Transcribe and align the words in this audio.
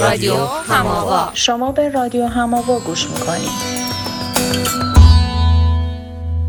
رادیو 0.00 0.36
هماوا 0.46 1.30
شما 1.34 1.72
به 1.72 1.88
رادیو 1.88 2.26
هماوا 2.26 2.78
گوش 2.78 3.06
می‌کنید 3.06 3.76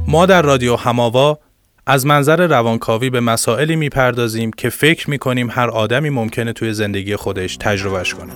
ما 0.07 0.25
در 0.25 0.41
رادیو 0.41 0.75
هماوا 0.75 1.39
از 1.87 2.05
منظر 2.05 2.47
روانکاوی 2.47 3.09
به 3.09 3.19
مسائلی 3.19 3.75
می‌پردازیم 3.75 4.51
که 4.51 4.69
فکر 4.69 5.09
می‌کنیم 5.09 5.49
هر 5.51 5.69
آدمی 5.69 6.09
ممکنه 6.09 6.53
توی 6.53 6.73
زندگی 6.73 7.15
خودش 7.15 7.57
تجربهش 7.57 8.13
کنه. 8.13 8.33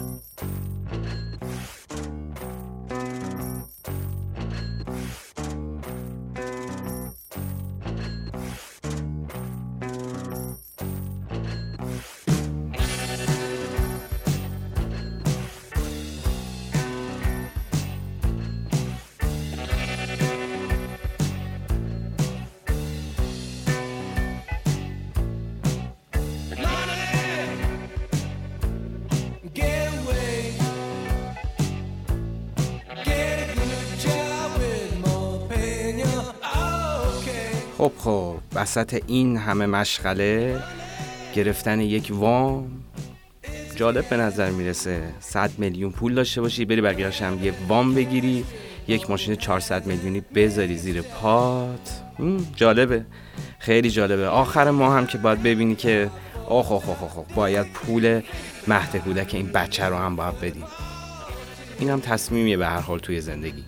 خب 37.82 37.92
خب 37.98 38.36
وسط 38.56 39.02
این 39.08 39.38
همه 39.38 39.66
مشغله 39.66 40.60
گرفتن 41.36 41.80
یک 41.80 42.12
وام 42.12 42.72
جالب 43.76 44.10
به 44.10 44.18
نظر 44.18 44.50
می‌رسه. 44.50 45.02
100 45.20 45.52
میلیون 45.58 45.92
پول 45.92 46.14
داشته 46.14 46.42
باشی 46.42 46.66
بری 46.66 46.82
بقیهش 46.82 47.22
هم 47.22 47.44
یه 47.44 47.54
وام 47.68 47.96
بگیری 47.96 48.46
یک 48.88 49.10
ماشین 49.10 49.36
400 49.36 49.86
میلیونی 49.86 50.22
بذاری 50.36 50.78
زیر 50.78 51.02
پات. 51.02 52.02
جالبه. 52.56 53.06
خیلی 53.60 53.90
جالبه. 53.90 54.28
آخر 54.28 54.72
ما 54.72 54.96
هم 54.98 55.08
که 55.08 55.18
باید 55.18 55.44
ببینی 55.44 55.76
که 55.76 56.10
آخ 56.50 56.72
آخ 56.72 56.90
آخ 56.90 57.04
آخ 57.04 57.26
باید 57.36 57.68
پول 57.74 58.22
مهد 58.68 58.98
کودک 58.98 59.34
این 59.34 59.48
بچه 59.48 59.86
رو 59.86 59.96
هم 59.96 60.16
باید 60.16 60.40
بدیم 60.40 60.64
این 61.80 61.90
هم 61.90 62.00
تصمیمیه 62.00 62.58
به 62.58 62.68
هر 62.68 62.80
حال 62.80 63.00
توی 63.00 63.22
زندگی. 63.22 63.64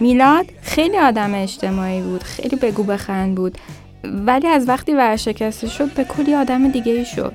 میلاد 0.00 0.46
خیلی 0.62 0.98
آدم 0.98 1.34
اجتماعی 1.34 2.02
بود 2.02 2.22
خیلی 2.22 2.56
بگو 2.56 2.82
بخند 2.82 3.34
بود 3.34 3.58
ولی 4.04 4.48
از 4.48 4.68
وقتی 4.68 4.94
ورشکسته 4.94 5.68
شد 5.68 5.94
به 5.94 6.04
کلی 6.04 6.34
آدم 6.34 6.68
دیگه 6.68 6.92
ای 6.92 7.04
شد. 7.04 7.32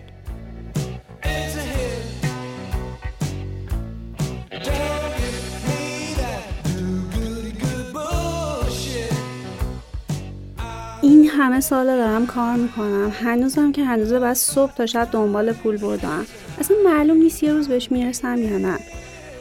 این 11.01 11.27
همه 11.27 11.59
سال 11.59 11.85
دارم 11.85 12.27
کار 12.27 12.55
می‌کنم. 12.55 13.11
هنوزم 13.23 13.71
که 13.71 13.83
هنوزه 13.83 14.19
بس 14.19 14.51
صبح 14.51 14.73
تا 14.73 14.85
شب 14.85 15.07
دنبال 15.11 15.53
پول 15.53 15.77
بردم. 15.77 16.25
اصلا 16.59 16.77
معلوم 16.85 17.17
نیست 17.17 17.43
یه 17.43 17.53
روز 17.53 17.67
بهش 17.67 17.91
می‌رسم 17.91 18.37
یا 18.37 18.57
نه. 18.57 18.79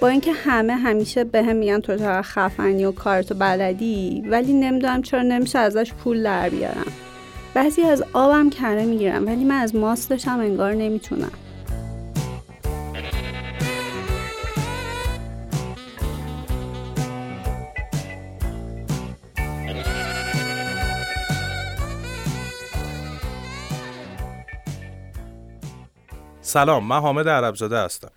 با 0.02 0.08
اینکه 0.08 0.32
همه 0.32 0.72
همیشه 0.74 1.24
به 1.24 1.42
هم 1.42 1.56
میگن 1.56 1.80
تو 1.80 1.96
چقدر 1.96 2.22
خفنی 2.22 2.84
و 2.84 2.92
کارتو 2.92 3.34
بلدی 3.34 4.22
ولی 4.30 4.52
نمی‌دونم 4.52 5.02
چرا 5.02 5.22
نمیشه 5.22 5.58
ازش 5.58 5.92
پول 5.92 6.22
در 6.22 6.48
بیارم. 6.48 6.92
بعضی 7.54 7.82
از 7.82 8.04
آبم 8.12 8.50
کره 8.50 8.84
می‌گیرم 8.84 9.26
ولی 9.26 9.44
من 9.44 9.54
از 9.60 9.74
ماستشم 9.74 10.40
انگار 10.40 10.72
نمی‌تونم. 10.72 11.30
سلام 26.40 26.84
من 26.84 27.00
حامد 27.00 27.28
عربزاده 27.28 27.78
هستم. 27.78 28.10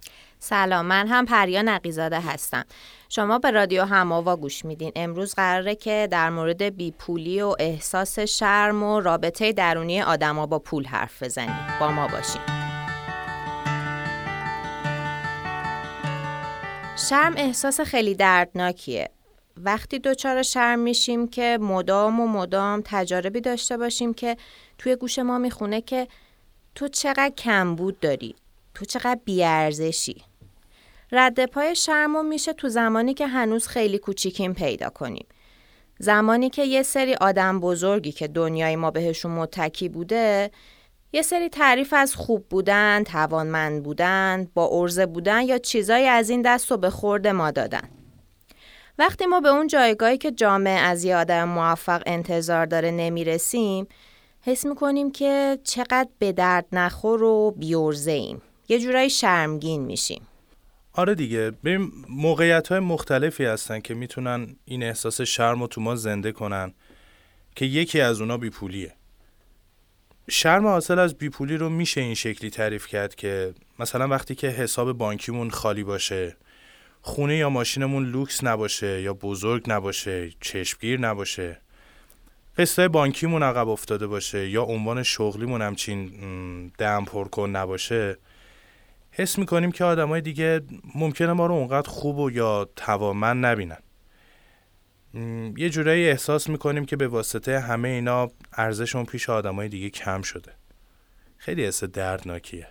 سلام 0.48 0.86
من 0.86 1.08
هم 1.08 1.26
پریا 1.26 1.62
نقیزاده 1.62 2.20
هستم. 2.20 2.66
شما 3.10 3.40
به 3.40 3.52
رادیو 3.52 3.84
هماوا 3.84 4.36
گوش 4.36 4.66
میدین. 4.66 4.92
امروز 4.96 5.36
قراره 5.36 5.76
که 5.76 6.08
در 6.12 6.30
مورد 6.30 6.62
بیپولی 6.62 7.42
و 7.42 7.56
احساس 7.60 8.20
شرم 8.20 8.84
و 8.84 9.00
رابطه 9.00 9.52
درونی 9.52 10.02
آدما 10.02 10.46
با 10.46 10.60
پول 10.60 10.86
حرف 10.86 11.24
بزنیم. 11.24 11.68
با 11.80 11.92
ما 11.92 12.08
باشین. 12.08 12.42
شرم 17.10 17.34
احساس 17.38 17.82
خیلی 17.82 18.16
دردناکیه. 18.16 19.10
وقتی 19.58 20.00
دچار 20.00 20.44
شرم 20.44 20.80
میشیم 20.80 21.28
که 21.28 21.58
مدام 21.62 22.20
و 22.20 22.28
مدام 22.28 22.82
تجاربی 22.86 23.42
داشته 23.42 23.78
باشیم 23.78 24.14
که 24.14 24.38
توی 24.78 24.96
گوش 24.96 25.20
ما 25.20 25.38
می‌خونه 25.38 25.82
که 25.82 26.08
تو 26.76 26.88
چقدر 26.88 27.34
کمبود 27.38 28.00
داری 28.00 28.36
تو 28.74 28.86
چقدر 28.86 29.20
بیارزشی. 29.26 30.25
رد 31.16 31.46
پای 31.46 31.76
شرمو 31.76 32.24
میشه 32.24 32.54
تو 32.54 32.70
زمانی 32.70 33.14
که 33.14 33.28
هنوز 33.28 33.68
خیلی 33.68 33.98
کوچیکیم 33.98 34.54
پیدا 34.54 34.90
کنیم 34.90 35.26
زمانی 36.00 36.50
که 36.50 36.64
یه 36.64 36.84
سری 36.84 37.14
آدم 37.14 37.60
بزرگی 37.60 38.12
که 38.12 38.28
دنیای 38.28 38.76
ما 38.76 38.92
بهشون 38.92 39.32
متکی 39.32 39.90
بوده 39.90 40.52
یه 41.14 41.22
سری 41.22 41.50
تعریف 41.50 41.94
از 41.98 42.16
خوب 42.16 42.50
بودن، 42.50 43.04
توانمند 43.04 43.84
بودن، 43.84 44.48
با 44.54 44.70
ارزه 44.72 45.06
بودن 45.06 45.42
یا 45.42 45.58
چیزایی 45.58 46.08
از 46.08 46.30
این 46.30 46.42
دست 46.42 46.72
رو 46.72 46.78
به 46.78 46.90
خورد 46.90 47.28
ما 47.28 47.52
دادن. 47.52 47.90
وقتی 49.00 49.26
ما 49.26 49.40
به 49.40 49.50
اون 49.50 49.68
جایگاهی 49.68 50.18
که 50.18 50.32
جامعه 50.32 50.80
از 50.80 51.04
یه 51.04 51.16
آدم 51.16 51.50
موفق 51.50 52.04
انتظار 52.06 52.66
داره 52.66 52.92
نمی‌رسیم، 52.92 53.88
حس 54.42 54.66
می‌کنیم 54.66 55.12
که 55.12 55.60
چقدر 55.64 56.10
به 56.20 56.32
درد 56.32 56.66
نخور 56.72 57.24
و 57.24 57.52
بیورزه 57.52 58.12
ایم. 58.12 58.42
یه 58.70 58.80
جورایی 58.80 59.10
شرمگین 59.10 59.82
میشیم. 59.82 60.28
آره 60.98 61.16
دیگه. 61.16 61.52
ببین 61.52 61.92
موقعیت 62.10 62.68
های 62.68 62.80
مختلفی 62.80 63.46
هستن 63.46 63.80
که 63.80 63.94
می‌تونن 63.94 64.56
این 64.66 64.84
احساس 64.84 65.22
شرم 65.22 65.62
رو 65.62 65.68
تو 65.68 65.82
ما 65.82 65.96
زنده 65.96 66.32
کنن 66.32 66.74
که 67.56 67.66
یکی 67.66 68.02
از 68.02 68.22
اونا 68.22 68.38
بیپولیه. 68.38 68.94
شرم 70.30 70.68
حاصل 70.68 71.00
از 71.00 71.16
بیپولی 71.18 71.58
رو 71.58 71.70
میشه 71.70 72.02
این 72.02 72.14
شکلی 72.14 72.50
تعریف 72.50 72.88
کرد 72.88 73.16
که 73.16 73.54
مثلا 73.80 74.08
وقتی 74.08 74.36
که 74.36 74.48
حساب 74.48 74.94
بانکیمون 74.94 75.50
خالی 75.50 75.84
باشه 75.84 76.38
خونه 77.02 77.36
یا 77.38 77.50
ماشینمون 77.50 78.06
لوکس 78.06 78.44
نباشه 78.44 79.02
یا 79.02 79.14
بزرگ 79.14 79.64
نباشه 79.68 80.32
چشمگیر 80.42 81.00
نباشه 81.00 81.62
قسطای 82.58 82.88
بانکیمون 82.88 83.44
عقب 83.44 83.68
افتاده 83.70 84.08
باشه 84.08 84.50
یا 84.50 84.64
عنوان 84.64 85.04
شغلیمون 85.04 85.62
همچین 85.62 86.12
دم 86.78 87.06
پر 87.06 87.28
کن 87.28 87.50
نباشه 87.50 88.18
حس 89.18 89.38
می‌کنیم 89.40 89.72
که 89.72 89.84
آدمای 89.84 90.22
دیگه 90.22 90.62
ممکنه 90.96 91.34
ما 91.34 91.46
رو 91.46 91.54
اونقدر 91.54 91.90
خوب 91.90 92.18
و 92.20 92.32
یا 92.32 92.70
توامن 92.76 93.40
نبینن. 93.40 93.78
یه 95.58 95.70
جورایی 95.70 96.10
احساس 96.10 96.50
می‌کنیم 96.50 96.86
که 96.86 96.96
به 96.96 97.08
واسطه 97.08 97.60
همه 97.60 97.88
اینا 97.88 98.32
ارزشمون 98.54 99.06
پیش 99.06 99.30
آدمای 99.30 99.70
دیگه 99.70 99.90
کم 99.90 100.22
شده. 100.22 100.52
خیلی 101.38 101.66
حس 101.66 101.84
دردناکیه. 101.84 102.68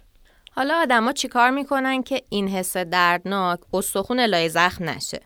حالا 0.52 0.74
آدما 0.74 1.12
چیکار 1.12 1.50
می‌کنن 1.50 2.02
که 2.02 2.22
این 2.28 2.48
حس 2.48 2.76
دردناک 2.76 3.60
استخون 3.72 4.20
لای 4.20 4.48
زخم 4.48 4.88
نشه؟ 4.88 5.20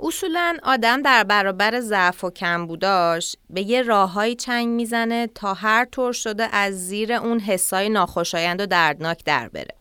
اصولا 0.00 0.56
آدم 0.62 1.02
در 1.02 1.24
برابر 1.24 1.80
ضعف 1.80 2.24
و 2.24 2.30
کمبوداش 2.30 3.36
به 3.50 3.60
یه 3.60 3.82
راههایی 3.82 4.34
چنگ 4.34 4.68
می‌زنه 4.68 5.26
تا 5.26 5.54
هر 5.54 5.84
طور 5.84 6.12
شده 6.12 6.56
از 6.56 6.88
زیر 6.88 7.12
اون 7.12 7.40
حسای 7.40 7.88
ناخوشایند 7.88 8.60
و 8.60 8.66
دردناک 8.66 9.24
در 9.24 9.48
بره. 9.48 9.79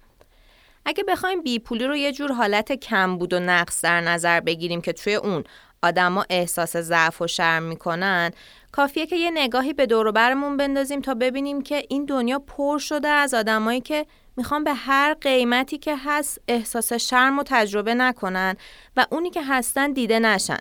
اگه 0.90 1.04
بخوایم 1.04 1.42
بیپولی 1.42 1.88
رو 1.88 1.96
یه 1.96 2.12
جور 2.12 2.32
حالت 2.32 2.72
کمبود 2.72 3.34
و 3.34 3.40
نقص 3.40 3.82
در 3.82 4.02
نظر 4.02 4.40
بگیریم 4.40 4.82
که 4.82 4.94
توی 4.94 5.16
اون 5.16 5.44
آدما 5.82 6.26
احساس 6.30 6.78
ضعف 6.78 7.22
و 7.22 7.28
شرم 7.28 7.64
می‌کنن 7.64 8.32
کافیه 8.72 9.06
که 9.06 9.16
یه 9.16 9.32
نگاهی 9.32 9.74
به 9.74 9.86
دور 9.86 10.12
برمون 10.12 10.58
بندازیم 10.58 11.02
تا 11.02 11.14
ببینیم 11.14 11.62
که 11.62 11.84
این 11.90 12.06
دنیا 12.06 12.40
پر 12.40 12.78
شده 12.78 13.08
از 13.08 13.34
آدمایی 13.34 13.82
که 13.82 14.06
می‌خوان 14.38 14.64
به 14.64 14.74
هر 14.74 15.14
قیمتی 15.14 15.78
که 15.78 15.96
هست 16.06 16.42
احساس 16.48 16.94
شرم 16.94 17.40
و 17.40 17.44
تجربه 17.46 17.94
نکنن 17.94 18.56
و 18.98 19.06
اونی 19.12 19.30
که 19.30 19.44
هستن 19.44 19.92
دیده 19.92 20.20
نشن. 20.20 20.60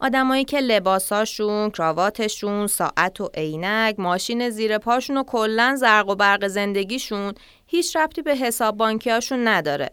آدمایی 0.00 0.44
که 0.44 0.60
لباساشون، 0.60 1.70
کراواتشون، 1.70 2.66
ساعت 2.66 3.20
و 3.20 3.30
عینک، 3.34 3.94
ماشین 3.98 4.50
زیر 4.50 4.78
پاشون 4.78 5.16
و 5.16 5.22
کلا 5.22 5.76
زرق 5.78 6.08
و 6.08 6.14
برق 6.14 6.46
زندگیشون 6.48 7.34
هیچ 7.66 7.96
ربطی 7.96 8.22
به 8.22 8.34
حساب 8.34 8.76
بانکیاشون 8.76 9.48
نداره. 9.48 9.90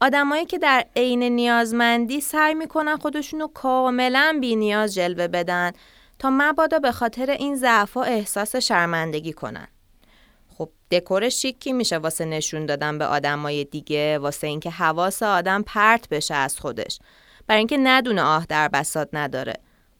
آدمایی 0.00 0.44
که 0.44 0.58
در 0.58 0.84
عین 0.96 1.22
نیازمندی 1.22 2.20
سعی 2.20 2.54
می‌کنن 2.54 2.96
خودشونو 2.96 3.46
کاملا 3.46 4.38
بی 4.40 4.56
نیاز 4.56 4.94
جلوه 4.94 5.28
بدن 5.28 5.72
تا 6.18 6.30
مبادا 6.32 6.78
به 6.78 6.92
خاطر 6.92 7.30
این 7.30 7.56
ضعفا 7.56 8.02
احساس 8.02 8.56
شرمندگی 8.56 9.32
کنن. 9.32 9.68
خب 10.58 10.68
دکور 10.90 11.28
شیکی 11.28 11.72
میشه 11.72 11.98
واسه 11.98 12.24
نشون 12.24 12.66
دادن 12.66 12.98
به 12.98 13.04
آدمای 13.04 13.64
دیگه 13.64 14.18
واسه 14.18 14.46
اینکه 14.46 14.70
حواس 14.70 15.22
آدم 15.22 15.62
پرت 15.62 16.08
بشه 16.08 16.34
از 16.34 16.58
خودش 16.58 16.98
برای 17.48 17.58
اینکه 17.58 17.76
ندونه 17.82 18.22
آه 18.22 18.46
در 18.48 18.68
بسات 18.68 19.08
نداره. 19.12 19.54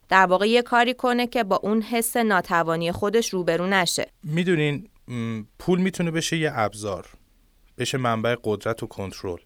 در 0.08 0.26
واقع 0.26 0.48
یه 0.48 0.62
کاری 0.62 0.94
کنه 0.94 1.26
که 1.26 1.44
با 1.44 1.56
اون 1.56 1.82
حس 1.82 2.16
ناتوانی 2.16 2.92
خودش 2.92 3.28
روبرو 3.28 3.66
نشه. 3.66 4.10
می‌دونین 4.22 4.88
پول 5.58 5.80
می‌تونه 5.80 6.10
بشه 6.10 6.36
یه 6.36 6.50
ابزار 6.54 7.06
بشه 7.78 7.98
منبع 7.98 8.36
قدرت 8.44 8.82
و 8.82 8.86
کنترل. 8.86 9.38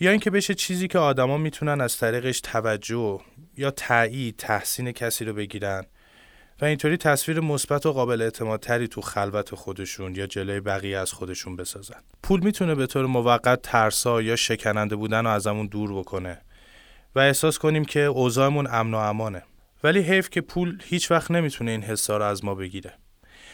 یا 0.00 0.10
اینکه 0.10 0.30
بشه 0.30 0.54
چیزی 0.54 0.88
که 0.88 0.98
آدما 0.98 1.38
می‌تونن 1.38 1.80
از 1.80 1.96
طریقش 1.96 2.40
توجه 2.40 3.20
یا 3.56 3.70
تایید 3.70 4.36
تحسین 4.36 4.92
کسی 4.92 5.24
رو 5.24 5.32
بگیرن. 5.32 5.86
و 6.60 6.64
اینطوری 6.64 6.96
تصویر 6.96 7.40
مثبت 7.40 7.86
و 7.86 7.92
قابل 7.92 8.22
اعتمادتری 8.22 8.88
تو 8.88 9.00
خلوت 9.00 9.54
خودشون 9.54 10.14
یا 10.14 10.26
جلوی 10.26 10.60
بقیه 10.60 10.98
از 10.98 11.12
خودشون 11.12 11.56
بسازن. 11.56 12.00
پول 12.22 12.40
می‌تونه 12.40 12.74
به 12.74 12.86
طور 12.86 13.06
موقت 13.06 13.62
ترسا 13.62 14.22
یا 14.22 14.36
شکننده 14.36 14.96
بودن 14.96 15.24
رو 15.24 15.30
ازمون 15.30 15.66
دور 15.66 15.98
بکنه. 15.98 16.42
و 17.14 17.18
احساس 17.18 17.58
کنیم 17.58 17.84
که 17.84 18.00
اوضاعمون 18.00 18.66
امن 18.70 18.94
و 18.94 18.96
امانه. 18.96 19.42
ولی 19.84 20.00
حیف 20.00 20.30
که 20.30 20.40
پول 20.40 20.78
هیچ 20.84 21.10
وقت 21.10 21.30
نمی‌تونه 21.30 21.70
این 21.70 21.82
حسا 21.82 22.16
رو 22.16 22.24
از 22.24 22.44
ما 22.44 22.54
بگیره. 22.54 22.94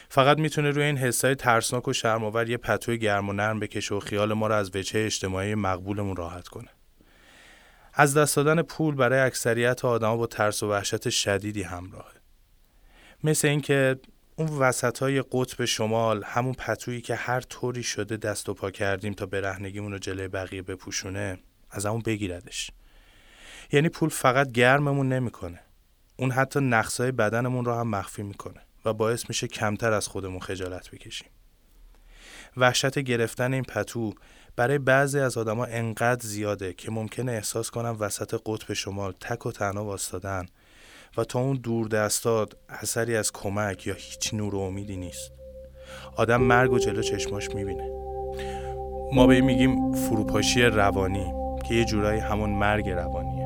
فقط 0.09 0.37
می‌تونه 0.37 0.69
روی 0.69 0.83
این 0.83 0.97
حسای 0.97 1.35
ترسناک 1.35 1.87
و 1.87 1.93
شرم‌آور 1.93 2.49
یه 2.49 2.57
پتوی 2.57 2.97
گرم 2.97 3.29
و 3.29 3.33
نرم 3.33 3.59
بکشه 3.59 3.95
و 3.95 3.99
خیال 3.99 4.33
ما 4.33 4.47
رو 4.47 4.55
از 4.55 4.75
وجه 4.75 5.05
اجتماعی 5.05 5.55
مقبولمون 5.55 6.15
راحت 6.15 6.47
کنه. 6.47 6.69
از 7.93 8.17
دست 8.17 8.35
دادن 8.35 8.61
پول 8.61 8.95
برای 8.95 9.19
اکثریت 9.19 9.85
آدما 9.85 10.17
با 10.17 10.27
ترس 10.27 10.63
و 10.63 10.69
وحشت 10.69 11.09
شدیدی 11.09 11.63
همراهه. 11.63 12.13
مثل 13.23 13.47
اینکه 13.47 13.99
اون 14.35 14.47
وسط 14.47 14.99
های 14.99 15.23
قطب 15.31 15.65
شمال 15.65 16.23
همون 16.23 16.53
پتویی 16.53 17.01
که 17.01 17.15
هر 17.15 17.41
طوری 17.41 17.83
شده 17.83 18.17
دست 18.17 18.49
و 18.49 18.53
پا 18.53 18.71
کردیم 18.71 19.13
تا 19.13 19.25
برهنگیمون 19.25 19.91
رو 19.91 19.97
جلوی 19.97 20.27
بقیه 20.27 20.61
بپوشونه 20.61 21.39
از 21.71 21.85
همون 21.85 22.01
بگیردش. 22.05 22.71
یعنی 23.71 23.89
پول 23.89 24.09
فقط 24.09 24.51
گرممون 24.51 25.09
نمی‌کنه. 25.09 25.59
اون 26.17 26.31
حتی 26.31 26.59
نقصای 26.59 27.11
بدنمون 27.11 27.65
رو 27.65 27.73
هم 27.73 27.87
مخفی 27.87 28.23
می‌کنه 28.23 28.61
و 28.85 28.93
باعث 28.93 29.29
میشه 29.29 29.47
کمتر 29.47 29.93
از 29.93 30.07
خودمون 30.07 30.39
خجالت 30.39 30.91
بکشیم. 30.91 31.27
وحشت 32.57 32.99
گرفتن 32.99 33.53
این 33.53 33.63
پتو 33.63 34.13
برای 34.55 34.77
بعضی 34.77 35.19
از 35.19 35.37
آدما 35.37 35.65
انقدر 35.65 36.27
زیاده 36.27 36.73
که 36.73 36.91
ممکنه 36.91 37.31
احساس 37.31 37.71
کنم 37.71 37.97
وسط 37.99 38.41
قطب 38.45 38.73
شمال 38.73 39.13
تک 39.21 39.45
و 39.45 39.51
تنها 39.51 39.85
واستادن 39.85 40.45
و 41.17 41.23
تا 41.23 41.39
اون 41.39 41.57
دور 41.57 41.87
دستاد 41.87 42.57
اثری 42.69 43.15
از 43.15 43.31
کمک 43.31 43.87
یا 43.87 43.93
هیچ 43.93 44.33
نور 44.33 44.55
و 44.55 44.59
امیدی 44.59 44.97
نیست. 44.97 45.31
آدم 46.15 46.41
مرگ 46.41 46.71
و 46.71 46.79
جلو 46.79 47.01
چشماش 47.01 47.49
می‌بینه. 47.49 47.89
ما 49.13 49.27
به 49.27 49.41
میگیم 49.41 49.93
فروپاشی 49.93 50.61
روانی 50.61 51.33
که 51.67 51.75
یه 51.75 51.85
جورایی 51.85 52.19
همون 52.19 52.49
مرگ 52.49 52.89
روانیه. 52.89 53.38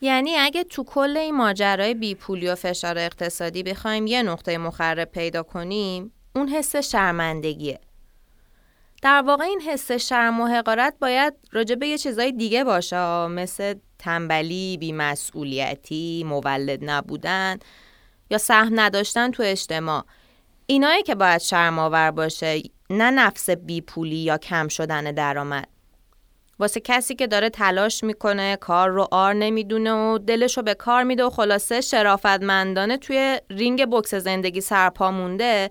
یعنی 0.00 0.36
اگه 0.36 0.64
تو 0.64 0.84
کل 0.84 1.16
این 1.16 1.36
ماجرای 1.36 1.94
بیپولی 1.94 2.48
و 2.48 2.54
فشار 2.54 2.98
اقتصادی 2.98 3.62
بخوایم 3.62 4.06
یه 4.06 4.22
نقطه 4.22 4.58
مخرب 4.58 5.10
پیدا 5.10 5.42
کنیم 5.42 6.12
اون 6.34 6.48
حس 6.48 6.76
شرمندگیه. 6.76 7.80
در 9.02 9.22
واقع 9.22 9.44
این 9.44 9.60
حس 9.60 9.92
شرم 9.92 10.40
و 10.40 10.46
حقارت 10.46 10.94
باید 11.00 11.34
راجع 11.52 11.74
به 11.74 11.88
یه 11.88 11.98
چیزای 11.98 12.32
دیگه 12.32 12.64
باشه 12.64 13.26
مثل 13.26 13.74
تنبلی، 13.98 14.76
بیمسئولیتی، 14.76 16.24
مولد 16.26 16.78
نبودن 16.82 17.58
یا 18.30 18.38
سهم 18.38 18.80
نداشتن 18.80 19.30
تو 19.30 19.42
اجتماع. 19.46 20.04
اینایی 20.66 21.02
که 21.02 21.14
باید 21.14 21.40
شرم 21.40 21.78
آور 21.78 22.10
باشه 22.10 22.62
نه 22.90 23.10
نفس 23.10 23.50
بیپولی 23.50 24.16
یا 24.16 24.38
کم 24.38 24.68
شدن 24.68 25.12
درآمد. 25.12 25.68
واسه 26.60 26.80
کسی 26.80 27.14
که 27.14 27.26
داره 27.26 27.50
تلاش 27.50 28.04
می‌کنه 28.04 28.56
کار 28.56 28.88
رو 28.88 29.08
آر 29.10 29.32
نمی‌دونه 29.32 29.92
و 29.92 30.18
دلش 30.18 30.56
رو 30.56 30.62
به 30.62 30.74
کار 30.74 31.02
میده 31.02 31.24
و 31.24 31.30
خلاصه 31.30 31.80
شرافتمندانه 31.80 32.96
توی 32.96 33.40
رینگ 33.50 33.86
بکس 33.90 34.14
زندگی 34.14 34.60
سرپا 34.60 35.10
مونده 35.10 35.70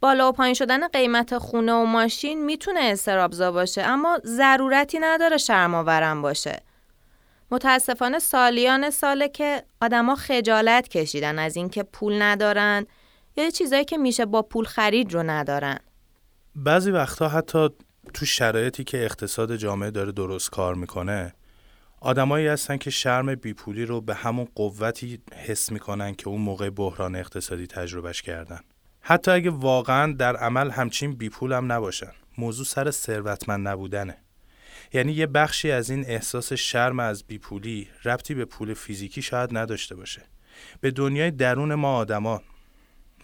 بالا 0.00 0.28
و 0.28 0.32
پایین 0.32 0.54
شدن 0.54 0.88
قیمت 0.88 1.38
خونه 1.38 1.72
و 1.72 1.84
ماشین 1.84 2.44
می‌تونه 2.44 2.80
استرابزا 2.80 3.52
باشه 3.52 3.82
اما 3.82 4.18
ضرورتی 4.24 4.98
نداره 4.98 5.36
شرماورم 5.36 6.22
باشه. 6.22 6.62
متاسفانه 7.50 8.18
سالیان 8.18 8.90
ساله 8.90 9.28
که 9.28 9.62
آدما 9.80 10.14
خجالت 10.14 10.88
کشیدن 10.88 11.38
از 11.38 11.56
اینکه 11.56 11.82
پول 11.82 12.22
ندارن 12.22 12.86
یا 13.36 13.50
چیزایی 13.50 13.84
که 13.84 13.98
میشه 13.98 14.26
با 14.26 14.42
پول 14.42 14.64
خرید 14.64 15.12
رو 15.14 15.22
ندارن. 15.22 15.78
بعضی 16.54 16.90
وقتا 16.90 17.28
حتی 17.28 17.68
تو 18.10 18.26
شرایطی 18.26 18.84
که 18.84 19.04
اقتصاد 19.04 19.56
جامعه 19.56 19.90
داره 19.90 20.12
درست 20.12 20.50
کار 20.50 20.74
می‌کنه 20.74 21.34
آدمایی 22.00 22.46
هستن 22.46 22.76
که 22.76 22.90
شرم 22.90 23.34
بیپولی 23.34 23.84
رو 23.84 24.00
به 24.00 24.14
همون 24.14 24.48
قوتی 24.54 25.18
حس 25.46 25.72
می‌کنن 25.72 26.14
که 26.14 26.28
اون 26.28 26.40
موقع 26.40 26.70
بحران 26.70 27.16
اقتصادی 27.16 27.66
تجربهش 27.66 28.22
کردن. 28.22 28.60
حتی 29.00 29.30
اگه 29.30 29.50
واقعا 29.50 30.12
در 30.12 30.36
عمل 30.36 30.70
همچین 30.70 31.12
بیپول 31.12 31.52
هم 31.52 31.72
نباشن 31.72 32.12
موضوع 32.38 32.66
سر 32.66 32.90
ثروتمند 32.90 33.68
نبودنه. 33.68 34.16
یعنی 34.92 35.12
یه 35.12 35.26
بخشی 35.26 35.70
از 35.70 35.90
این 35.90 36.04
احساس 36.06 36.52
شرم 36.52 37.00
از 37.00 37.24
بیپولی 37.24 37.88
ربطی 38.04 38.34
به 38.34 38.44
پول 38.44 38.74
فیزیکی 38.74 39.22
شاید 39.22 39.56
نداشته 39.56 39.94
باشه. 39.94 40.22
به 40.80 40.90
دنیای 40.90 41.30
درون 41.30 41.74
ما 41.74 41.96
آدما 41.96 42.42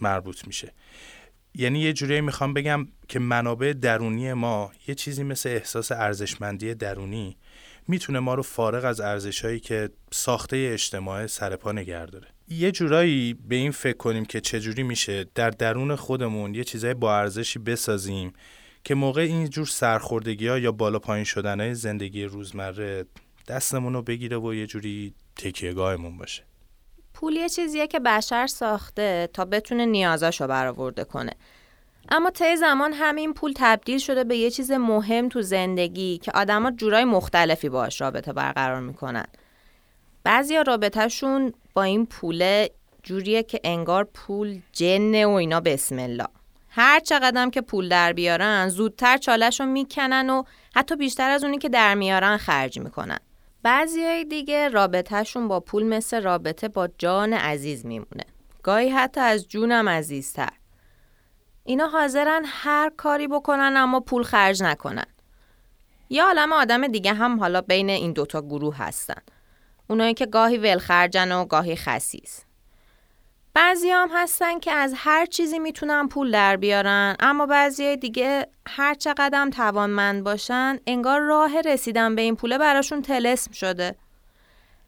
مربوط 0.01 0.47
میشه. 0.47 0.73
یعنی 1.59 1.79
یه 1.79 1.93
جوری 1.93 2.21
می‌خوام 2.21 2.55
بگم 2.55 2.89
که 3.09 3.19
منابع 3.19 3.73
درونی 3.73 4.33
ما 4.33 4.73
یه 4.89 4.95
چیزی 4.95 5.23
مثل 5.23 5.49
احساس 5.49 5.93
ارزشمندی 5.93 6.75
درونی 6.75 7.37
می‌تونه 7.89 8.19
ما 8.19 8.35
رو 8.35 8.43
فارغ 8.43 8.85
از 8.85 9.01
ارزشهایی 9.01 9.61
که 9.61 9.91
ساخته 10.13 10.71
اجتماع 10.73 11.27
سرپا 11.27 11.73
نگه 11.73 12.07
داره. 12.07 12.27
یه 12.49 12.73
جورایی 12.73 13.35
به 13.35 13.57
این 13.57 13.71
فکر 13.71 13.97
کنیم 13.97 14.25
که 14.25 14.41
چجوری 14.41 14.83
میشه 14.83 15.27
در 15.35 15.51
درون 15.51 15.97
خودمون 15.97 16.55
یه 16.55 16.65
چیزای 16.65 16.95
با 16.95 17.17
ارزشی 17.17 17.59
بسازیم 17.59 18.33
که 18.85 18.95
موقع 18.95 19.21
این 19.21 19.49
جور 19.49 19.67
سرخوردگی 19.67 20.49
ها 20.49 20.59
یا 20.59 20.73
بالا 20.73 20.99
پایین 20.99 21.25
شدن 21.25 21.61
های 21.61 21.75
زندگی 21.75 22.25
روزمره 22.25 23.05
دستمون 23.49 23.93
رو 23.93 24.03
بگیره 24.03 24.39
و 24.39 24.55
یه 24.55 24.67
جوری 24.67 25.15
تکیهگاهمون 25.37 26.17
باشه. 26.17 26.43
پول 27.17 27.37
یه 27.37 27.49
چیزیه 27.49 27.87
که 27.87 28.01
بشر 28.01 28.47
ساخته 28.47 29.29
تا 29.33 29.45
بتونه 29.45 29.87
نیازاشو 29.87 30.47
برآورده 30.47 31.05
کنه. 31.05 31.33
اما 32.09 32.31
طی 32.31 32.57
زمان 32.57 32.93
همین 32.93 33.35
پول 33.35 33.53
تبدیل 33.57 33.99
شده 33.99 34.25
به 34.25 34.37
یه 34.37 34.51
چیز 34.51 34.71
مهم 34.71 35.29
تو 35.29 35.43
زندگی 35.43 36.19
که 36.19 36.33
آدما 36.35 36.71
جورای 36.71 37.05
مختلفی 37.05 37.69
باش 37.69 38.01
رابطه 38.01 38.33
برقرار 38.33 38.81
می‌کنن. 38.81 39.25
بعضیا 40.25 40.63
رابطهشون 40.63 41.53
با 41.75 41.83
این 41.83 42.07
پوله 42.07 42.71
جوریه 43.03 43.43
که 43.43 43.61
انگار 43.65 44.05
پول 44.05 44.61
جنه 44.73 45.27
و 45.27 45.31
اینا 45.31 45.61
بسم 45.61 45.99
الله. 45.99 46.27
هر 46.71 47.01
چقدر 47.01 47.51
که 47.51 47.61
پول 47.61 47.89
در 47.89 48.13
بیارن 48.13 48.69
زودتر 48.69 49.17
چالش 49.17 49.61
رو 49.61 49.67
می‌کنن 49.67 50.31
و 50.31 50.43
حتی 50.75 50.97
بیشتر 50.97 51.31
از 51.31 51.45
اونی 51.45 51.59
که 51.59 51.69
در 51.69 51.95
میارن 51.95 52.37
خرج 52.37 52.79
می‌کنن. 52.79 53.19
بعضی 53.67 54.25
دیگه 54.25 54.69
رابطهشون 54.69 55.49
با 55.49 55.61
پول 55.61 55.87
مثل 55.87 56.23
رابطه 56.23 56.69
با 56.69 56.89
جان 56.99 57.33
عزیز 57.33 57.87
میمونه. 57.87 58.25
گاهی 58.63 58.89
حتی 58.89 59.21
از 59.21 59.49
جونم 59.49 59.89
عزیزتر. 59.89 60.53
اینا 61.65 61.87
حاضرن 61.87 62.43
هر 62.47 62.93
کاری 62.97 63.29
بکنن 63.29 63.75
اما 63.77 64.01
پول 64.01 64.23
خرج 64.23 64.63
نکنن. 64.63 65.07
یه 66.09 66.25
عالم 66.25 66.53
آدم 66.53 66.87
دیگه 66.87 67.15
هم 67.15 67.41
حالا 67.41 67.61
بین 67.61 67.91
این 67.91 68.13
دوتا 68.13 68.43
گروه 68.43 68.77
هستن. 68.77 69.23
اونایی 69.91 70.15
که 70.15 70.27
گاهی 70.27 70.59
ولخرجن 70.59 71.33
و 71.33 71.45
گاهی 71.45 71.77
خسیس. 71.77 72.46
بعضی 73.57 73.91
هم 73.91 74.09
هستن 74.13 74.59
که 74.59 74.73
از 74.73 74.95
هر 74.97 75.27
چیزی 75.27 75.59
می‌تونن 75.59 76.09
پول 76.09 76.31
در 76.31 76.57
بیارن 76.57 77.17
اما 77.21 77.47
بعضی 77.47 77.97
دیگه 77.97 78.47
هر 78.69 78.95
چقدر 78.95 79.51
توانمند 79.51 80.25
باشن 80.25 80.79
انگار 80.87 81.21
راه 81.21 81.61
رسیدن 81.61 82.15
به 82.15 82.23
این 82.23 82.37
پوله 82.37 82.59
براشون 82.59 83.03
تلسم 83.03 83.53
شده. 83.53 83.95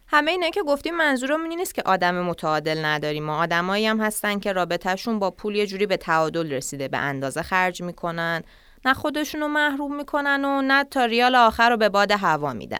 همه 0.06 0.30
اینا 0.30 0.50
که 0.50 0.62
گفتیم 0.62 0.96
منظورمون 0.96 1.50
این 1.50 1.58
نیست 1.58 1.74
که 1.74 1.82
آدم 1.86 2.14
متعادل 2.14 2.84
نداریم. 2.84 3.24
ما 3.24 3.42
آدمایی 3.42 3.86
هم 3.86 4.00
هستن 4.00 4.38
که 4.38 4.52
رابطهشون 4.52 5.18
با 5.18 5.30
پول 5.30 5.56
یه 5.56 5.66
جوری 5.66 5.86
به 5.86 5.96
تعادل 5.96 6.52
رسیده 6.52 6.88
به 6.88 6.98
اندازه 6.98 7.42
خرج 7.42 7.82
می‌کنن. 7.82 8.42
نه 8.84 8.94
خودشون 8.94 9.40
رو 9.40 9.48
محروم 9.48 9.96
می‌کنن 9.96 10.44
و 10.44 10.62
نه 10.62 10.84
تا 10.84 11.04
ریال 11.04 11.34
آخر 11.34 11.70
رو 11.70 11.76
به 11.76 11.88
باد 11.88 12.12
هوا 12.12 12.52
میدن. 12.52 12.78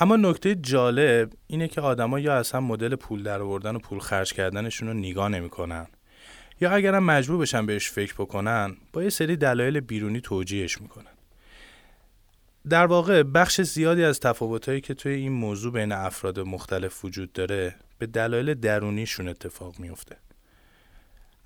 اما 0.00 0.16
نکته 0.16 0.54
جالب 0.54 1.32
اینه 1.46 1.68
که 1.68 1.80
آدما 1.80 2.20
یا 2.20 2.34
اصلا 2.34 2.60
مدل 2.60 2.96
پول 2.96 3.22
در 3.22 3.42
آوردن 3.42 3.76
و 3.76 3.78
پول 3.78 3.98
خرج 3.98 4.32
کردنشون 4.32 4.88
رو 4.88 4.94
نگاه 4.94 5.28
نمی‌کنن 5.28 5.86
یا 6.60 6.70
اگرم 6.70 7.04
مجبور 7.04 7.38
بشن 7.38 7.66
بهش 7.66 7.90
فکر 7.90 8.14
بکنن 8.14 8.76
با 8.92 9.02
یه 9.02 9.10
سری 9.10 9.36
دلایل 9.36 9.80
بیرونی 9.80 10.20
توجیهش 10.20 10.80
می‌کنن. 10.80 11.12
در 12.68 12.86
واقع 12.86 13.22
بخش 13.22 13.60
زیادی 13.60 14.04
از 14.04 14.20
تفاوتهایی 14.20 14.80
که 14.80 14.94
توی 14.94 15.12
این 15.12 15.32
موضوع 15.32 15.72
بین 15.72 15.92
افراد 15.92 16.40
مختلف 16.40 17.04
وجود 17.04 17.32
داره 17.32 17.74
به 17.98 18.06
دلایل 18.06 18.54
درونیشون 18.54 19.28
اتفاق 19.28 19.78
میفته 19.78 20.16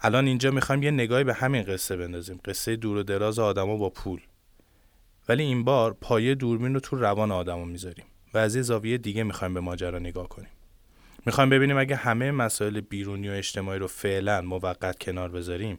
الان 0.01 0.27
اینجا 0.27 0.51
می‌خوایم 0.51 0.83
یه 0.83 0.91
نگاهی 0.91 1.25
به 1.25 1.35
همین 1.35 1.63
قصه 1.63 1.97
بندازیم. 1.97 2.41
قصه 2.45 2.77
دور 2.77 2.97
و 2.97 3.03
دراز 3.03 3.39
آدما 3.39 3.77
با 3.77 3.91
پول. 3.91 4.21
ولی 5.29 5.43
این 5.43 5.65
بار 5.65 5.97
پایه 6.01 6.35
دوربین 6.35 6.75
رو 6.75 6.81
تو 6.81 6.97
روان 6.97 7.33
آدما 7.33 7.65
می‌ذاریم. 7.65 8.05
و 8.35 8.39
از 8.39 8.57
یه 8.57 8.63
زاویه 8.63 8.99
دیگه 8.99 9.23
می‌خوایم 9.23 9.55
به 9.55 9.61
ماجرا 9.61 9.99
نگاه 9.99 10.29
کنیم. 10.29 10.51
می‌خوایم 11.27 11.51
ببینیم 11.51 11.79
اگه 11.79 11.97
همه 11.97 12.31
مسائل 12.31 12.81
بیرونی 12.81 13.29
و 13.29 13.33
اجتماعی 13.33 13.79
رو 13.79 13.87
فعلا 13.87 14.43
موقت 14.43 14.99
کنار 14.99 15.29
بذاریم 15.29 15.79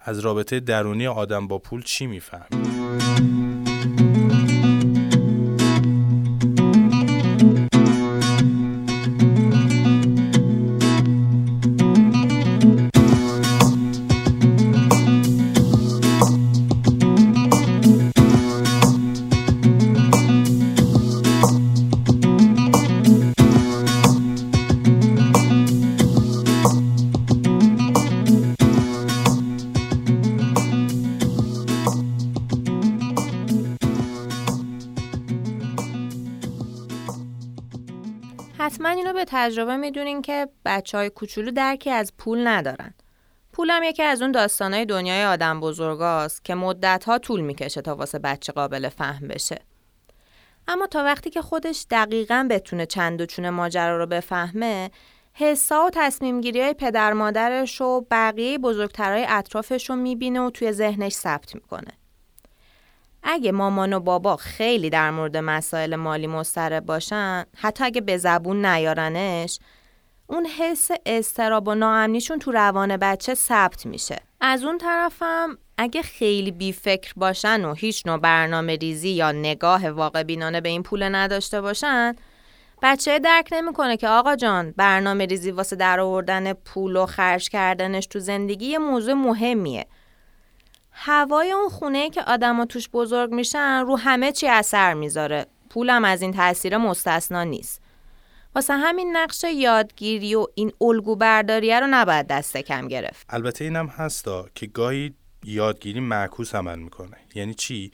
از 0.00 0.18
رابطه 0.18 0.60
درونی 0.60 1.06
آدم 1.06 1.48
با 1.48 1.58
پول 1.58 1.82
چی 1.82 2.06
می‌فهمیم؟ 2.06 3.49
تجربه 39.40 39.76
می‌دونین 39.76 40.22
که 40.22 40.48
بچه 40.64 40.98
های 40.98 41.10
کوچولو 41.10 41.50
درکی 41.50 41.90
از 41.90 42.12
پول 42.18 42.46
ندارن. 42.46 42.94
پولم 43.52 43.82
یکی 43.82 44.02
از 44.02 44.22
اون 44.22 44.32
داستانهای 44.32 44.84
دنیای 44.84 45.24
آدم 45.24 45.60
بزرگاست 45.60 46.44
که 46.44 46.54
مدتها 46.54 47.18
طول 47.18 47.40
می‌کشه 47.40 47.80
تا 47.80 47.96
واسه 47.96 48.18
بچه 48.18 48.52
قابل 48.52 48.88
فهم 48.88 49.28
بشه. 49.28 49.58
اما 50.68 50.86
تا 50.86 51.04
وقتی 51.04 51.30
که 51.30 51.42
خودش 51.42 51.86
دقیقا 51.90 52.48
بتونه 52.50 52.86
چند 52.86 53.20
و 53.20 53.26
چون 53.26 53.50
ماجرا 53.50 53.98
رو 53.98 54.06
بفهمه 54.06 54.90
حسا 55.32 55.84
و 55.84 55.90
تصمیم 55.92 56.40
گیری 56.40 56.60
های 56.60 56.74
پدر 56.74 57.12
مادرش 57.12 57.80
و 57.80 58.06
بقیه 58.10 58.58
بزرگترهای 58.58 59.26
اطرافش 59.28 59.90
رو 59.90 59.96
می‌بینه 59.96 60.40
و 60.40 60.50
توی 60.50 60.72
ذهنش 60.72 61.12
ثبت 61.12 61.54
می‌کنه. 61.54 61.99
اگه 63.22 63.52
مامان 63.52 63.92
و 63.92 64.00
بابا 64.00 64.36
خیلی 64.36 64.90
در 64.90 65.10
مورد 65.10 65.36
مسائل 65.36 65.96
مالی 65.96 66.26
مضطرب 66.26 66.86
باشن 66.86 67.44
حتی 67.56 67.84
اگه 67.84 68.00
به 68.00 68.16
زبون 68.16 68.66
نیارنش 68.66 69.58
اون 70.26 70.46
حس 70.46 70.88
استراب 71.06 71.68
و 71.68 71.74
ناامنیشون 71.74 72.38
تو 72.38 72.52
روان 72.52 72.96
بچه 72.96 73.34
ثبت 73.34 73.86
میشه. 73.86 74.16
از 74.40 74.64
اون 74.64 74.78
طرفم 74.78 75.58
اگه 75.78 76.02
خیلی 76.02 76.50
بی 76.50 76.72
فکر 76.72 77.12
باشن 77.16 77.64
و 77.64 77.74
هیچ 77.74 78.06
نوع 78.06 78.16
برنامه 78.16 78.76
ریزی 78.76 79.10
یا 79.10 79.32
نگاه 79.32 79.90
واقع 79.90 80.22
بینانه 80.22 80.60
به 80.60 80.68
این 80.68 80.82
پول 80.82 81.14
نداشته 81.14 81.60
باشن 81.60 82.14
بچه 82.82 83.18
درک 83.18 83.48
نمی‌کنه 83.52 83.96
که 83.96 84.08
آقا 84.08 84.36
جان 84.36 84.74
برنامه 84.76 85.26
ریزی 85.26 85.50
واسه 85.50 85.76
در 85.76 86.00
آوردن 86.00 86.52
پول 86.52 86.96
و 86.96 87.06
خرج 87.06 87.48
کردنش 87.48 88.06
تو 88.06 88.18
زندگی 88.18 88.66
یه 88.66 88.78
موضوع 88.78 89.14
مهمیه. 89.14 89.86
هوای 91.02 91.52
اون 91.52 91.68
خونه 91.68 92.10
که 92.10 92.22
آدما 92.22 92.64
توش 92.64 92.88
بزرگ 92.88 93.32
میشن 93.32 93.84
رو 93.86 93.98
همه 93.98 94.32
چی 94.32 94.48
اثر 94.48 94.94
می‌ذاره. 94.94 95.46
پولم 95.70 96.04
از 96.04 96.22
این 96.22 96.32
تاثیر 96.32 96.76
مستثنا 96.76 97.44
نیست. 97.44 97.82
واسه 98.54 98.74
همین 98.74 99.16
نقش 99.16 99.44
یادگیری 99.54 100.34
و 100.34 100.46
این 100.54 100.72
الگو 100.80 101.16
برداریه 101.16 101.80
رو 101.80 101.86
نباید 101.90 102.26
دست 102.26 102.56
کم 102.56 102.88
گرفت. 102.88 103.26
البته 103.28 103.64
اینم 103.64 103.86
هستا 103.86 104.48
که 104.54 104.66
گاهی 104.66 105.14
یادگیری 105.44 106.00
معکوس 106.00 106.54
عمل 106.54 106.78
می‌کنه. 106.78 107.16
یعنی 107.34 107.54
چی؟ 107.54 107.90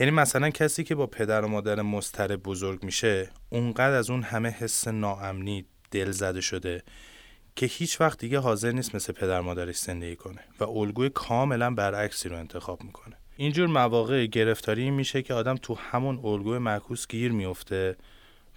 یعنی 0.00 0.12
مثلا 0.12 0.50
کسی 0.50 0.84
که 0.84 0.94
با 0.94 1.06
پدر 1.06 1.44
و 1.44 1.48
مادر 1.48 1.82
مضطرب 1.82 2.42
بزرگ 2.42 2.82
میشه 2.82 3.30
اونقدر 3.50 3.96
از 3.96 4.10
اون 4.10 4.22
همه 4.22 4.48
حس 4.48 4.88
ناامنی 4.88 5.64
دل 5.90 6.10
زده 6.10 6.40
شده 6.40 6.82
که 7.56 7.66
هیچ 7.66 8.00
وقت 8.00 8.18
دیگه 8.18 8.38
حاضر 8.38 8.72
نیست 8.72 8.94
مثل 8.94 9.12
پدر 9.12 9.40
مادرش 9.40 9.76
زندگی 9.76 10.16
کنه 10.16 10.40
و 10.60 10.64
الگوی 10.64 11.08
کاملا 11.08 11.70
برعکسی 11.70 12.28
رو 12.28 12.36
انتخاب 12.36 12.82
می‌کنه. 12.82 13.16
اینجور 13.36 13.66
مواقع 13.66 14.26
گرفتاری 14.26 14.90
میشه 14.90 15.22
که 15.22 15.34
آدم 15.34 15.54
تو 15.54 15.74
همون 15.74 16.20
الگوی 16.24 16.58
معکوس 16.58 17.06
گیر 17.08 17.32
میفته 17.32 17.96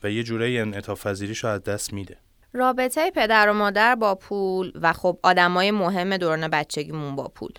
و 0.04 0.12
یه 0.12 0.24
جورایی 0.24 0.60
انعطاف 0.60 1.08
پذیریش 1.08 1.44
رو 1.44 1.50
از 1.50 1.64
دست 1.64 1.94
میده. 1.94 2.18
رابطه 2.54 3.12
پدر 3.12 3.50
و 3.50 3.54
مادر 3.54 3.96
با 3.96 4.16
پول 4.16 4.72
و 4.82 4.94
خب 4.94 5.20
آدمای 5.24 5.72
مهم 5.72 6.18
دوران 6.18 6.48
بچگیمون 6.48 7.16
با 7.16 7.28
پول. 7.36 7.52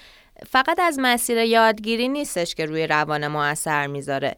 فقط 0.47 0.81
از 0.81 0.99
مسیر 1.03 1.39
یادگیری 1.39 2.09
نیستش 2.09 2.55
که 2.55 2.67
روی 2.67 2.87
روان 2.87 3.27
ما 3.27 3.45
اثر 3.45 3.87
می‌ذاره. 3.87 4.37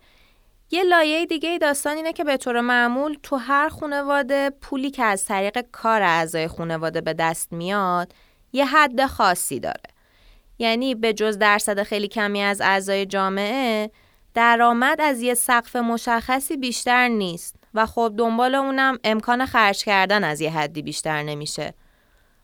یه 0.74 0.82
لایه 0.82 1.26
دیگه 1.26 1.58
داستان 1.58 1.96
اینه 1.96 2.12
که 2.12 2.24
به 2.24 2.36
طور 2.36 2.60
معمول 2.60 3.18
تو 3.22 3.36
هر 3.36 3.68
خانواده 3.68 4.50
پولی 4.50 4.90
که 4.90 5.04
از 5.04 5.24
طریق 5.24 5.64
کار 5.72 6.02
اعضای 6.02 6.48
خانواده 6.48 7.00
به 7.00 7.14
دست 7.14 7.52
میاد 7.52 8.12
یه 8.52 8.64
حد 8.66 9.06
خاصی 9.06 9.60
داره. 9.60 9.82
یعنی 10.58 10.94
به 10.94 11.12
جز 11.12 11.38
درصد 11.38 11.82
خیلی 11.82 12.08
کمی 12.08 12.42
از 12.42 12.60
اعضای 12.60 13.06
جامعه 13.06 13.90
درآمد 14.34 15.00
از 15.00 15.20
یه 15.20 15.34
سقف 15.34 15.76
مشخصی 15.76 16.56
بیشتر 16.56 17.08
نیست 17.08 17.56
و 17.74 17.86
خب 17.86 18.14
دنبال 18.18 18.54
اونم 18.54 18.98
امکان 19.04 19.46
خرج 19.46 19.84
کردن 19.84 20.24
از 20.24 20.40
یه 20.40 20.50
حدی 20.50 20.82
بیشتر 20.82 21.22
نمیشه. 21.22 21.74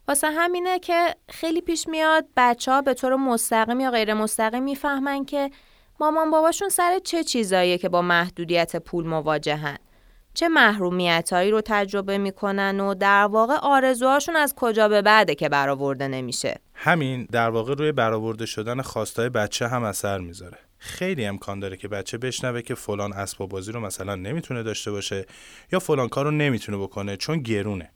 واسه 0.08 0.30
همینه 0.30 0.78
که 0.78 1.14
خیلی 1.28 1.60
پیش 1.60 1.88
میاد 1.88 2.26
بچه 2.36 2.72
ها 2.72 2.82
به 2.82 2.94
طور 2.94 3.16
مستقیم 3.16 3.80
یا 3.80 3.90
غیر 3.90 4.14
مستقیم 4.14 4.62
می‌فهمن 4.62 5.24
که 5.24 5.50
مامان 6.00 6.30
باباشون 6.30 6.68
سر 6.68 6.98
چه 7.04 7.24
چیزاییه 7.24 7.78
که 7.78 7.88
با 7.88 8.02
محدودیت 8.02 8.76
پول 8.76 9.06
مواجهن؟ 9.06 9.78
چه 10.34 10.48
محرومیتهایی 10.48 11.50
رو 11.50 11.60
تجربه 11.64 12.18
می‌کنن 12.18 12.80
و 12.80 12.94
در 12.94 13.24
واقع 13.24 13.54
آرزوهاشون 13.54 14.36
از 14.36 14.54
کجا 14.54 14.88
به 14.88 15.02
بعده 15.02 15.34
که 15.34 15.48
برآورده 15.48 16.08
نمیشه؟ 16.08 16.60
همین 16.74 17.26
در 17.32 17.50
واقع 17.50 17.74
روی 17.74 17.92
برآورده 17.92 18.46
شدن 18.46 18.82
خواستای 18.82 19.28
بچه 19.28 19.68
هم 19.68 19.82
اثر 19.82 20.18
می‌ذاره. 20.18 20.58
خیلی 20.78 21.26
امکان 21.26 21.60
داره 21.60 21.76
که 21.76 21.88
بچه 21.88 22.18
بشنوه 22.18 22.62
که 22.62 22.74
فلان 22.74 23.12
اسباب 23.12 23.48
بازی 23.48 23.72
رو 23.72 23.80
مثلا 23.80 24.14
نمی‌تونه 24.14 24.62
داشته 24.62 24.90
باشه 24.90 25.26
یا 25.72 25.78
فلان 25.78 26.08
کار 26.08 26.24
رو 26.24 26.30
نمی‌تونه 26.30 26.78
بکنه 26.78 27.16
چون 27.16 27.38
گرونه. 27.38 27.90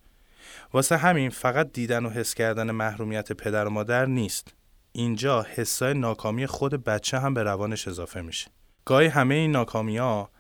واسه 0.73 0.97
همین 0.97 1.30
فقط 1.30 1.73
دیدن 1.73 2.06
و 2.06 2.11
حس 2.11 2.35
کردن 2.35 2.71
محرومیت 2.71 3.32
پدر 3.32 3.66
و 3.66 3.71
مادر 3.71 4.06
نیست. 4.06 4.54
اینجا 4.93 5.43
حسای 5.43 5.95
ناکامی 5.95 6.47
خود 6.47 6.85
بچه 6.85 7.19
هم 7.19 7.35
به 7.35 7.43
روانش 7.43 7.89
اضافه 7.89 8.21
میشه. 8.21 8.51
گاهی 8.85 9.07
همه 9.07 9.35
این 9.35 9.53
ناکامی 9.53 9.97
ها 9.97 10.31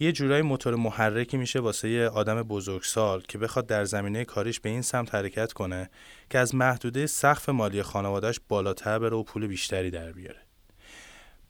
یه 0.00 0.12
جورایی 0.12 0.42
موتور 0.42 0.74
محرکی 0.74 1.36
میشه 1.36 1.60
واسه 1.60 1.88
یه 1.88 2.08
آدم 2.08 2.42
بزرگسال 2.42 3.20
که 3.28 3.38
بخواد 3.38 3.66
در 3.66 3.84
زمینه 3.84 4.24
کاریش 4.24 4.60
به 4.60 4.68
این 4.68 4.82
سمت 4.82 5.14
حرکت 5.14 5.52
کنه 5.52 5.90
که 6.30 6.38
از 6.38 6.54
محدوده 6.54 7.06
سقف 7.06 7.48
مالی 7.48 7.82
خانوادهش 7.82 8.40
بالاتر 8.48 8.98
بره 8.98 9.16
و 9.16 9.22
پول 9.22 9.46
بیشتری 9.46 9.90
در 9.90 10.12
بیاره. 10.12 10.38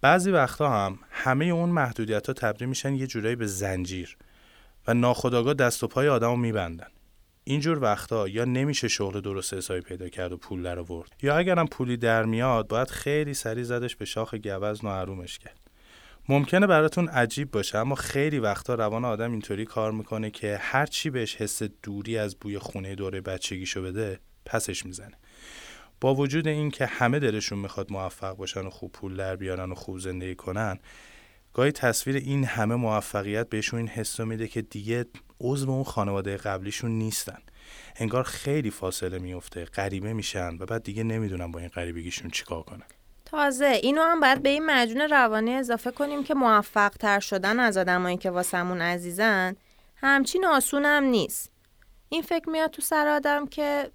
بعضی 0.01 0.31
وقتا 0.31 0.71
هم 0.71 0.99
همه 1.11 1.45
اون 1.45 1.69
محدودیت 1.69 2.27
ها 2.27 2.33
تبدیل 2.33 2.69
میشن 2.69 2.95
یه 2.95 3.07
جورایی 3.07 3.37
به 3.37 3.47
زنجیر 3.47 4.17
و 4.87 4.95
ناخداگاه 4.95 5.55
دست 5.55 5.85
و 5.85 5.87
پای 5.87 6.09
آدم 6.09 6.31
رو 6.31 6.37
میبندن. 6.37 6.89
اینجور 7.49 7.83
وقتا 7.83 8.29
یا 8.29 8.45
نمیشه 8.45 8.89
شغل 8.89 9.21
درست 9.21 9.55
حسابی 9.55 9.81
پیدا 9.81 10.09
کرد 10.09 10.33
و 10.33 10.37
پول 10.37 10.63
در 10.63 10.79
آورد 10.79 11.13
یا 11.23 11.37
اگرم 11.37 11.67
پولی 11.67 11.97
در 11.97 12.25
میاد 12.25 12.69
باید 12.69 12.91
خیلی 12.91 13.35
سریع 13.35 13.65
زدش 13.65 13.97
به 13.97 14.05
شاخ 14.05 14.35
گوزن 14.35 14.89
و 14.89 14.91
عرومش 14.91 15.39
کرد. 15.39 15.61
ممکنه 16.29 16.67
براتون 16.67 17.09
عجیب 17.09 17.51
باشه 17.51 17.79
اما 17.79 17.95
خیلی 17.95 18.39
وقتا 18.39 18.75
روان 18.75 19.05
آدم 19.05 19.31
اینطوری 19.31 19.65
کار 19.65 19.93
می‌کنه 19.93 20.31
که 20.31 20.59
هر 20.61 20.87
چی 20.87 21.11
بهش 21.11 21.37
حس 21.37 21.63
دوری 21.63 22.19
از 22.19 22.37
بوی 22.37 22.59
خونه 22.59 22.95
دوره 22.95 23.21
بچگیشو 23.21 23.83
بده 23.83 24.21
پسش 24.45 24.87
می‌زنه. 24.87 25.15
با 26.01 26.15
وجود 26.15 26.49
اینکه 26.49 26.87
همه 26.87 27.19
دلشون 27.19 27.59
می‌خواد 27.59 27.93
موفق 27.93 28.37
باشن 28.37 28.61
و 28.61 28.71
خوب 28.71 28.93
پول 28.93 29.17
در 29.17 29.37
بیارن 29.37 29.73
و 29.73 29.75
خوب 29.75 29.99
زندگی 29.99 30.35
کنن 30.35 30.79
گاهی 31.53 31.73
تصویر 31.73 32.17
این 32.17 32.45
همه 32.45 32.75
موفقیت 32.75 33.49
بهشون 33.49 33.79
این 33.79 33.89
حس 33.89 34.21
میده 34.21 34.49
که 34.49 34.63
دیگه 34.63 35.07
عضو 35.41 35.71
اون 35.71 35.85
خانواده 35.85 36.37
قبلیشون 36.37 36.91
نیستن. 36.91 37.39
انگار 37.97 38.25
خیلی 38.25 38.71
فاصله 38.71 39.19
میفته 39.19 39.65
غریبه 39.65 40.13
میشن 40.13 40.57
و 40.61 40.67
بعد 40.67 40.83
دیگه 40.83 41.03
نمی‌دونن 41.03 41.53
با 41.53 41.61
این 41.61 41.69
غریبگیشون 41.69 42.31
چیکار 42.31 42.63
کنن. 42.63 42.87
تازه 43.25 43.67
اینو 43.83 44.03
هم 44.03 44.21
باید 44.21 44.43
به 44.43 44.49
این 44.49 44.67
مجون 44.67 45.01
روانی 45.01 45.55
اضافه 45.55 45.91
کنیم 45.91 46.25
که 46.25 46.35
موفق 46.35 46.89
تر 46.89 47.21
شدن 47.21 47.61
از 47.61 47.77
آدمایی 47.77 48.17
که 48.17 48.31
واسمون 48.31 48.83
عزیزن 48.83 49.57
همچین 49.97 50.45
آسون 50.47 50.85
هم 50.85 51.05
نیست. 51.05 51.51
این 52.09 52.23
فکر 52.23 52.49
میاد 52.49 52.71
تو 52.71 52.83
سر 52.83 53.09
آدم 53.09 53.47
که 53.47 53.91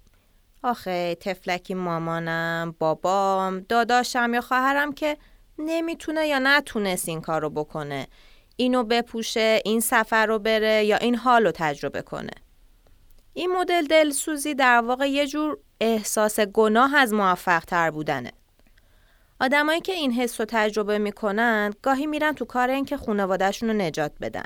آخه 0.62 1.14
تفلکی 1.14 1.74
مامانم 1.74 2.74
بابام 2.78 3.60
داداشم 3.60 4.34
یا 4.34 4.40
خواهرم 4.40 4.92
که 4.92 5.16
نمی‌تونه 5.58 6.26
یا 6.26 6.38
نتونست 6.38 7.08
این 7.08 7.20
کار 7.20 7.42
رو 7.42 7.50
بکنه. 7.50 8.06
اینو 8.56 8.84
بپوشه 8.84 9.60
این 9.64 9.80
سفر 9.80 10.26
رو 10.26 10.38
بره 10.38 10.84
یا 10.84 10.96
این 10.96 11.14
حال 11.14 11.44
رو 11.44 11.52
تجربه 11.54 12.02
کنه. 12.02 12.30
این 13.34 13.52
مدل 13.52 13.86
دلسوزی 13.86 14.54
در 14.54 14.80
واقع 14.80 15.10
یه 15.10 15.26
جور 15.26 15.58
احساس 15.80 16.40
گناه 16.40 16.96
از 16.96 17.12
موفق 17.12 17.64
تر 17.64 17.90
بودنه. 17.90 18.32
آدمایی 19.40 19.80
که 19.80 19.92
این 19.92 20.12
حس 20.12 20.40
رو 20.40 20.46
تجربه 20.48 20.98
می‌کنن 20.98 21.70
گاهی 21.82 22.06
میرن 22.06 22.32
تو 22.32 22.44
کار 22.44 22.70
این 22.70 22.84
که 22.84 22.96
خانوادهشون 22.96 23.68
رو 23.68 23.74
نجات 23.74 24.12
بدن. 24.20 24.44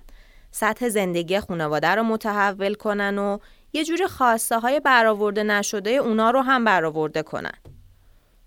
سطح 0.50 0.88
زندگی 0.88 1.40
خانواده 1.40 1.88
رو 1.88 2.02
متحول 2.02 2.74
کنن 2.74 3.18
و 3.18 3.38
یه 3.72 3.84
جور 3.84 4.06
خواسته 4.06 4.58
های 4.58 4.80
برآورده 4.80 5.42
نشده 5.42 5.90
اونا 5.90 6.30
رو 6.30 6.40
هم 6.40 6.64
برآورده 6.64 7.22
کنن. 7.22 7.58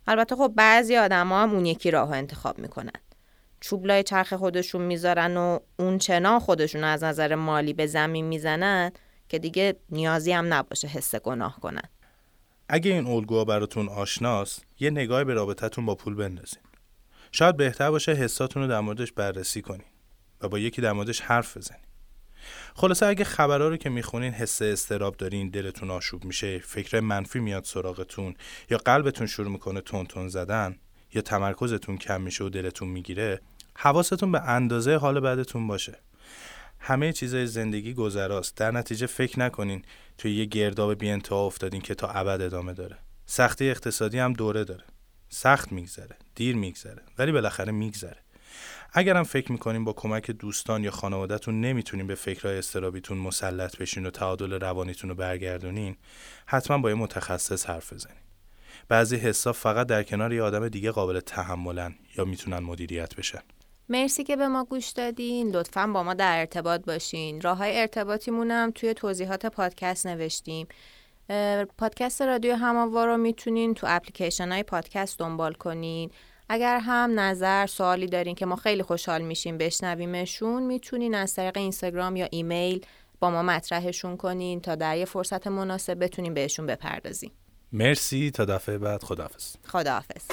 البته 0.08 0.36
خب 0.36 0.54
بعضی 0.56 0.98
آدما 0.98 1.42
هم 1.42 1.54
اون 1.54 1.66
یکی 1.66 1.92
راه 1.92 2.12
انتخاب 2.12 2.60
می‌کنن. 2.60 2.92
چوبلای 3.60 4.04
چرخ 4.04 4.34
خودشون 4.34 4.82
می‌ذارن 4.82 5.38
و 5.38 5.60
اون 5.80 5.98
چنا 5.98 6.40
خودشون 6.40 6.84
از 6.84 7.04
نظر 7.04 7.36
مالی 7.36 7.74
به 7.74 7.88
زمین 7.88 8.26
می‌زنن 8.26 8.92
که 9.30 9.40
دیگه 9.40 9.76
نیازی 9.90 10.32
هم 10.32 10.54
نباشه 10.54 10.88
حس 10.88 11.16
گناه 11.16 11.60
کنن. 11.60 11.90
اگه 12.70 12.92
این 12.92 13.08
الگوها 13.08 13.46
براتون 13.46 13.90
آشناست 13.90 14.66
یه 14.80 14.90
نگاه 14.90 15.24
به 15.24 15.34
رابطتون 15.34 15.86
با 15.86 15.96
پول 15.96 16.16
بندازین. 16.16 16.64
شاید 17.32 17.58
بهتر 17.58 17.92
باشه 17.92 18.12
حساتون 18.12 18.64
رو 18.64 18.70
در 18.70 18.80
موردش 18.80 19.12
بررسی 19.12 19.62
کنین 19.62 19.88
و 20.42 20.50
با 20.50 20.60
یکی 20.60 20.82
در 20.82 20.92
موردش 20.92 21.22
حرف 21.22 21.58
بزنین. 21.58 21.82
خلاصه 22.76 23.06
اگه 23.06 23.24
خبرها 23.24 23.68
رو 23.68 23.78
که 23.78 23.90
می‌خونین 23.90 24.34
حس 24.34 24.62
استراب 24.62 25.18
دارین 25.18 25.50
دلتون 25.50 25.92
آشوب 25.92 26.24
میشه 26.24 26.60
فکر 26.60 27.00
منفی 27.00 27.40
میاد 27.40 27.64
سراغتون 27.64 28.36
یا 28.70 28.78
قلبتون 28.78 29.28
شروع 29.28 29.52
می‌کنه 29.52 29.82
تون 29.82 30.06
تون 30.06 30.30
زدن 30.30 30.76
یا 31.14 31.22
تمرکزتون 31.22 31.98
کم 31.98 32.22
میشه 32.22 32.44
و 32.44 32.50
دلتون 32.50 32.88
می‌گیره 32.88 33.42
حواستون 33.76 34.32
به 34.32 34.42
اندازه 34.42 34.96
حال 34.96 35.20
بعدتون 35.20 35.68
باشه. 35.68 36.00
همه 36.80 37.14
چیزای 37.14 37.48
زندگی 37.48 37.94
گذراست. 37.94 38.58
در 38.58 38.72
نتیجه 38.72 39.08
فکر 39.08 39.40
نکنین 39.40 39.86
توی 40.18 40.36
یه 40.36 40.46
گرداب 40.46 40.94
بی 40.94 41.10
انتها 41.10 41.46
افتادین 41.46 41.82
که 41.82 41.96
تا 41.96 42.08
ابد 42.08 42.42
ادامه 42.42 42.74
داره. 42.74 42.98
سختی 43.26 43.70
اقتصادی 43.70 44.20
هم 44.20 44.34
دوره 44.34 44.64
داره. 44.64 44.84
سخت 45.30 45.72
میگذره. 45.72 46.16
دیر 46.36 46.56
میگذره. 46.56 47.02
ولی 47.18 47.32
بالاخره 47.32 47.72
میگذره. 47.72 48.18
اگرم 48.94 49.24
فکر 49.24 49.52
می‌کنین 49.52 49.84
با 49.84 49.94
کمک 49.94 50.32
دوستان 50.32 50.84
یا 50.84 50.92
خانوادهتون 50.92 51.62
نمی‌تونین 51.62 52.08
به 52.08 52.16
فکرهای 52.16 52.58
استرابیتون 52.58 53.18
مسلط 53.18 53.78
بشین 53.78 54.06
و 54.06 54.10
تعادل 54.10 54.54
روانیتون 54.54 55.10
رو 55.10 55.16
برگردونین 55.16 55.96
حتما 56.46 56.78
با 56.78 56.90
یه 56.90 56.96
متخصص 56.96 57.66
حرف 57.66 57.94
بزنین. 57.94 58.18
بعضی 58.88 59.16
حساب 59.16 59.56
فقط 59.56 59.88
در 59.88 60.04
کنار 60.04 60.34
یه 60.34 60.42
آدم 60.42 60.70
دیگه 60.70 60.92
قابل 60.92 61.20
تحملن 61.20 61.96
یا 62.18 62.26
می‌تونن 62.26 62.60
مدیریت 62.60 63.16
بشن. 63.16 63.42
مرسی 63.90 64.24
که 64.24 64.36
به 64.36 64.48
ما 64.48 64.64
گوش 64.64 64.90
دادین. 64.90 65.50
لطفا 65.56 65.88
با 65.88 66.04
ما 66.04 66.14
در 66.14 66.40
ارتباط 66.40 66.86
باشین. 66.86 67.42
راه 67.42 67.58
های 67.58 67.80
ارتباطیمون 67.80 68.52
هم 68.52 68.72
توی 68.76 68.94
توضیحات 68.94 69.46
پادکست 69.46 70.08
نوشتیم. 70.08 70.68
پادکست 71.78 72.22
رادیو 72.22 72.56
هماوا 72.56 73.06
رو 73.06 73.18
می‌تونین 73.18 73.74
تو 73.74 73.88
اپلیکیشن 73.90 74.52
های 74.52 74.64
پادکست 74.64 75.20
دنبال 75.20 75.54
کنین. 75.54 76.12
اگر 76.50 76.80
هم 76.80 77.20
نظر 77.20 77.66
سوالی 77.66 78.08
دارین 78.08 78.36
که 78.36 78.46
ما 78.46 78.56
خیلی 78.56 78.84
خوشحال 78.84 79.22
میشیم 79.22 79.58
بشنویمشون 79.58 80.64
می‌تونین 80.64 81.16
از 81.16 81.34
طریق 81.34 81.58
اینستاگرام 81.58 82.16
یا 82.16 82.28
ایمیل 82.32 82.86
با 83.20 83.30
ما 83.30 83.44
مطرحشون 83.44 84.18
کنین 84.18 84.62
تا 84.62 84.76
در 84.76 84.98
یه 84.98 85.06
فرصت 85.06 85.48
مناسب 85.48 86.04
بتونیم 86.04 86.34
بهشون 86.34 86.66
بپردازیم. 86.66 87.32
مرسی. 87.72 88.32
تا 88.32 88.46
دفعه 88.46 88.78
بعد 88.78 89.04
خداحافظ. 89.04 89.56
خداحافظ. 89.68 90.26